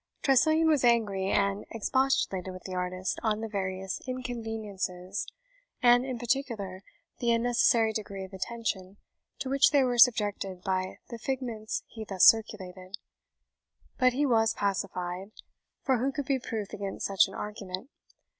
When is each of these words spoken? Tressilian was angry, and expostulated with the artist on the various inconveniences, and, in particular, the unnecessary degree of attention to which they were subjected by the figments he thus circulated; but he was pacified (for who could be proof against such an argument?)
Tressilian 0.23 0.67
was 0.67 0.83
angry, 0.83 1.29
and 1.29 1.63
expostulated 1.69 2.51
with 2.51 2.63
the 2.63 2.73
artist 2.73 3.19
on 3.21 3.39
the 3.41 3.47
various 3.47 4.01
inconveniences, 4.07 5.27
and, 5.79 6.03
in 6.03 6.17
particular, 6.17 6.81
the 7.19 7.29
unnecessary 7.31 7.93
degree 7.93 8.23
of 8.23 8.33
attention 8.33 8.97
to 9.37 9.47
which 9.47 9.69
they 9.69 9.83
were 9.83 9.99
subjected 9.99 10.63
by 10.63 10.97
the 11.09 11.19
figments 11.19 11.83
he 11.85 12.03
thus 12.03 12.25
circulated; 12.25 12.97
but 13.99 14.13
he 14.13 14.25
was 14.25 14.55
pacified 14.55 15.33
(for 15.83 15.99
who 15.99 16.11
could 16.11 16.25
be 16.25 16.39
proof 16.39 16.73
against 16.73 17.05
such 17.05 17.27
an 17.27 17.35
argument?) 17.35 17.91